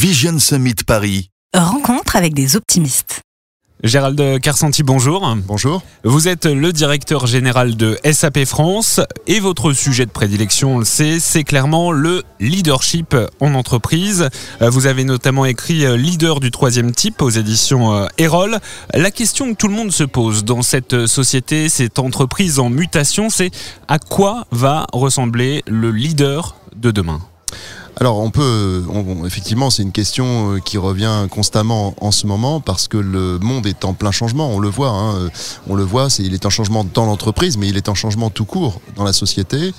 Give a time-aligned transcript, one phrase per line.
[0.00, 1.28] Vision Summit Paris.
[1.54, 3.20] Rencontre avec des optimistes.
[3.84, 5.36] Gérald Carsanti, bonjour.
[5.46, 5.82] Bonjour.
[6.04, 10.86] Vous êtes le directeur général de SAP France et votre sujet de prédilection, on le
[10.86, 14.30] sait, c'est clairement le leadership en entreprise.
[14.62, 18.58] Vous avez notamment écrit Leader du troisième type aux éditions Erol.
[18.94, 23.28] La question que tout le monde se pose dans cette société, cette entreprise en mutation,
[23.28, 23.50] c'est
[23.86, 27.20] à quoi va ressembler le leader de demain?
[28.00, 28.82] Alors on peut,
[29.26, 33.66] effectivement, c'est une question euh, qui revient constamment en ce moment parce que le monde
[33.66, 34.48] est en plein changement.
[34.48, 35.28] On le voit, hein, euh,
[35.68, 36.08] on le voit.
[36.18, 39.12] Il est en changement dans l'entreprise, mais il est en changement tout court dans la
[39.12, 39.74] société,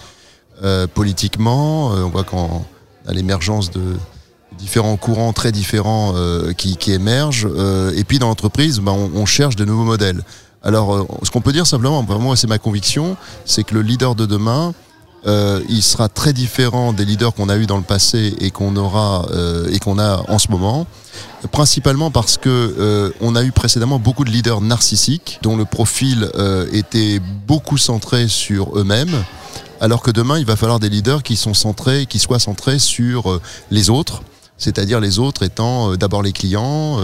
[0.63, 1.87] euh, politiquement.
[1.87, 2.63] on voit qu'en
[3.07, 3.97] à l'émergence de
[4.59, 6.13] différents courants très différents
[6.55, 7.47] qui, émergent.
[7.95, 10.23] et puis dans l'entreprise, ben, on, on, cherche de nouveaux modèles.
[10.61, 14.27] Alors, ce qu'on peut dire simplement, moi c'est ma conviction, c'est que le leader de
[14.27, 14.75] demain
[15.27, 18.75] euh, il sera très différent des leaders qu'on a eu dans le passé et qu'on
[18.75, 20.87] aura euh, et qu'on a en ce moment,
[21.51, 26.31] principalement parce que euh, on a eu précédemment beaucoup de leaders narcissiques dont le profil
[26.73, 29.23] était beaucoup centré sur eux-mêmes.
[29.79, 33.39] Alors que demain, il va falloir des leaders qui sont centrés, qui soient centrés sur
[33.71, 34.21] les autres,
[34.57, 36.99] c'est-à-dire les autres étant d'abord les clients,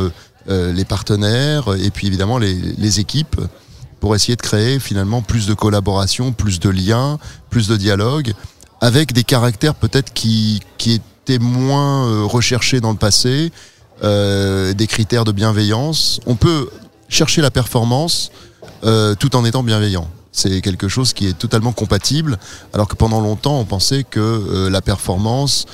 [0.48, 3.40] les partenaires et puis évidemment les, les équipes
[4.00, 8.34] pour essayer de créer finalement plus de collaboration, plus de liens, plus de dialogue,
[8.82, 13.52] avec des caractères peut-être qui, qui étaient moins euh, recherchés dans le passé,
[14.04, 16.20] euh, des critères de bienveillance.
[16.26, 16.70] On peut
[17.10, 18.32] chercher la performance
[18.84, 20.08] euh, tout en étant bienveillant.
[20.32, 22.38] C'est quelque chose qui est totalement compatible,
[22.74, 25.66] alors que pendant longtemps on pensait que la performance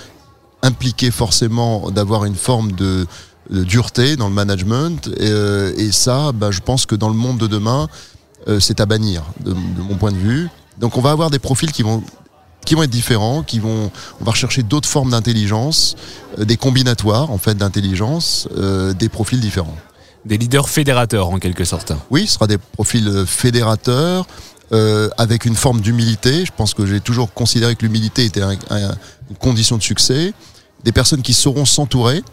[0.62, 3.06] impliquait forcément d'avoir une forme de,
[3.50, 5.08] dureté dans le management.
[5.18, 7.88] Et, euh, et ça, bah, je pense que dans le monde de demain,
[8.48, 10.50] euh, c'est à bannir de, mon point de vue.
[10.80, 12.04] Donc on va avoir des profils qui vont
[12.66, 13.92] qui vont être différents, qui vont,
[14.22, 15.98] on va rechercher d'autres formes d'intelligence,
[16.40, 19.76] euh, des combinatoires en fait d'intelligence, euh, des profils différents.
[20.24, 21.92] Des leaders fédérateurs en quelque sorte.
[22.10, 24.26] Oui, ce sera des profils fédérateurs.
[25.20, 26.46] avec une forme d'humilité.
[26.46, 30.34] Je pense que j'ai toujours considéré que l'humilité était une condition de succès.
[30.84, 32.24] Des personnes qui sauront s'entourer,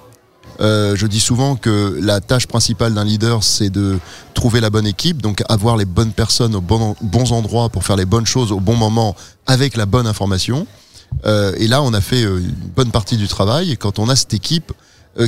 [0.61, 3.99] euh, je dis souvent que la tâche principale d'un leader, c'est de
[4.35, 8.05] trouver la bonne équipe, donc avoir les bonnes personnes aux bons, endroits pour faire les
[8.05, 9.17] bonnes choses au bon moment
[9.47, 10.67] avec la bonne information.
[11.27, 13.71] Euh, et là, on a fait euh, une bonne partie du travail.
[13.73, 14.73] Et quand on a cette équipe,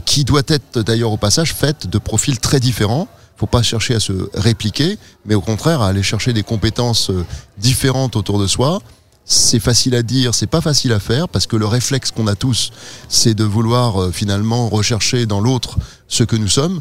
[0.07, 4.01] qui doit être d'ailleurs au passage faite de profils très différents, faut pas chercher à
[4.01, 4.97] se répliquer,
[5.27, 7.11] mais au contraire à aller chercher des compétences
[7.59, 8.81] différentes autour de soi
[9.25, 12.35] c'est facile à dire, c'est pas facile à faire parce que le réflexe qu'on a
[12.35, 12.73] tous,
[13.09, 15.79] c'est de vouloir euh, finalement rechercher dans l'autre
[16.09, 16.81] ce que nous sommes,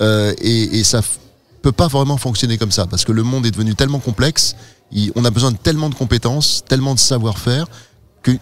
[0.00, 1.02] euh, et, et, ça
[1.62, 4.56] peut pas vraiment fonctionner comme ça parce que le monde est devenu tellement complexe,
[5.14, 7.66] on a besoin de tellement de compétences, tellement de savoir-faire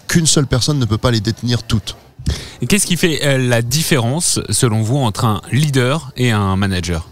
[0.09, 1.97] qu'une seule personne ne peut pas les détenir toutes.
[2.69, 7.09] Qu'est-ce qui fait euh, la différence, selon vous, entre un leader et un manager?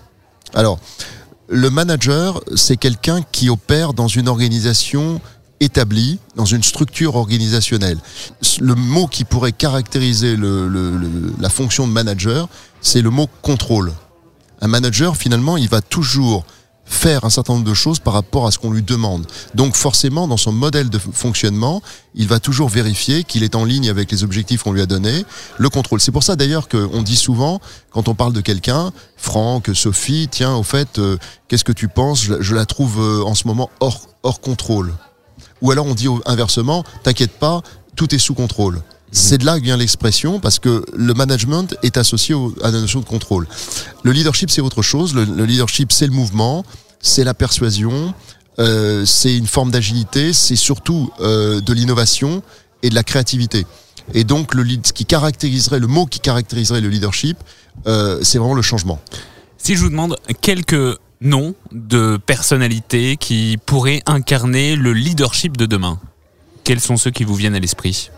[0.54, 0.78] Alors,
[1.48, 5.20] le manager, c'est quelqu'un qui opère dans une organisation
[5.61, 7.99] établi dans une structure organisationnelle.
[8.61, 12.49] Le mot qui pourrait caractériser la fonction de manager,
[12.81, 13.93] c'est le mot contrôle.
[14.61, 16.45] Un manager, finalement, il va toujours
[16.87, 19.27] faire un certain nombre de choses par rapport à ce qu'on lui demande.
[19.55, 21.83] Donc forcément, dans son modèle de fonctionnement,
[22.15, 25.25] il va toujours vérifier qu'il est en ligne avec les objectifs qu'on lui a donnés,
[25.59, 26.00] le contrôle.
[26.00, 30.55] C'est pour ça d'ailleurs qu'on dit souvent, quand on parle de quelqu'un, Franck, Sophie, tiens,
[30.55, 31.19] au fait, euh,
[31.49, 32.22] qu'est-ce que tu penses?
[32.22, 34.95] Je, la trouve euh, en ce moment hors, hors contrôle.
[35.62, 37.62] Ou alors on dit inversement, t'inquiète pas,
[37.94, 38.83] tout est sous contrôle.
[39.12, 43.00] C'est de là que vient l'expression parce que le management est associé à la notion
[43.00, 43.47] de contrôle.
[44.03, 45.15] Le leadership, c'est autre chose.
[45.15, 46.65] Le, leadership, c'est le mouvement,
[47.00, 48.12] c'est la persuasion,
[48.59, 52.43] euh, c'est une forme d'agilité, c'est surtout euh, de l'innovation
[52.83, 53.66] et de la créativité.
[54.15, 57.39] Et donc, le, ce qui caractériserait, le mot qui caractériserait le leadership,
[57.87, 59.00] euh, c'est vraiment le changement.
[59.56, 65.99] Si je vous demande quelques nom de personnalités qui pourraient incarner le leadership de demain
[66.65, 68.10] Quels sont ceux qui vous viennent à l'esprit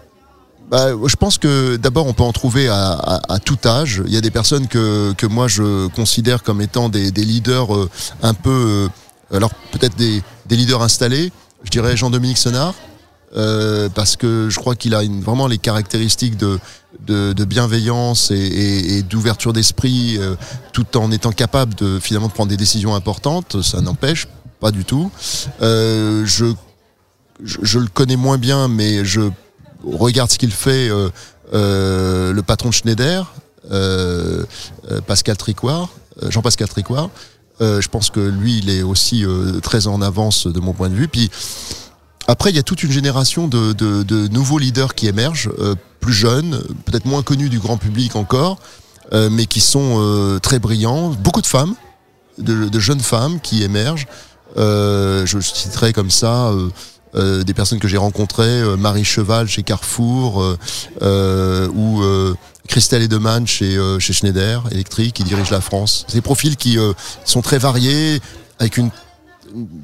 [0.71, 4.03] bah, je pense que d'abord on peut en trouver à, tout âge.
[4.05, 7.89] Il y a des personnes que, que moi je considère comme étant des, leaders euh,
[8.23, 8.91] un peu,
[9.33, 11.33] euh, alors peut-être des, des, leaders installés.
[11.65, 12.75] Je dirais Jean-Dominique Senard,
[13.37, 16.59] euh, parce que je crois qu'il a une, vraiment les caractéristiques de,
[17.07, 20.35] de, de bienveillance et, et, et d'ouverture d'esprit, euh,
[20.73, 23.63] tout en étant capable de finalement de prendre des décisions importantes.
[23.63, 24.29] Ça n'empêche
[24.61, 25.11] pas du tout.
[25.61, 26.47] Euh, je,
[27.43, 29.21] je, le connais moins bien, mais je
[29.85, 30.89] regarde ce qu'il fait.
[31.53, 33.33] Euh, le patron de Schneider,
[35.07, 35.91] Pascal Tricoire,
[36.29, 37.11] Jean-Pascal Tricoire.
[37.61, 39.25] je pense que lui, il est aussi
[39.63, 41.09] très en avance de mon point de vue.
[41.09, 41.31] Puis
[42.31, 45.75] Après, il y a toute une génération de, de, de nouveaux leaders qui émergent, euh,
[45.99, 48.59] plus jeunes, peut-être moins connus du grand public encore,
[49.15, 51.09] euh, mais qui sont euh, très brillants.
[51.09, 51.75] Beaucoup de femmes,
[52.37, 54.07] de, de jeunes femmes qui émergent.
[54.59, 56.69] Euh, je citerai comme ça euh,
[57.15, 60.45] euh, des personnes que j'ai rencontrées, euh, Marie Cheval chez Carrefour
[61.01, 62.03] euh, ou
[62.69, 66.05] Christelle Edeman chez, chez Schneider Electric qui dirige la France.
[66.13, 66.77] Des profils qui
[67.25, 68.21] sont très variés,
[68.59, 68.91] avec une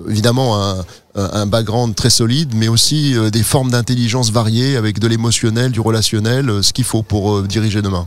[0.08, 0.84] évidemment un,
[1.14, 5.80] un background très solide, mais aussi euh, des formes d'intelligence variées avec de l'émotionnel, du
[5.80, 8.06] relationnel, euh, ce qu'il faut pour euh, diriger demain.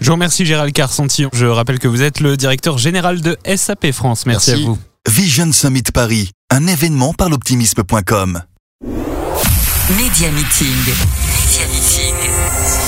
[0.00, 1.26] Je vous remercie Gérald Carcenti.
[1.32, 4.26] Je rappelle que vous êtes le directeur général de SAP France.
[4.26, 4.64] Merci, Merci.
[4.64, 4.78] à vous.
[5.08, 8.42] Vision Summit Paris, un événement par l'optimisme.com.
[8.84, 10.76] Média Meeting.
[10.86, 12.87] Média Meeting.